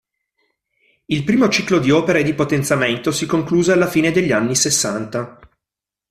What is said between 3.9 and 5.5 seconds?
degli anni sessanta.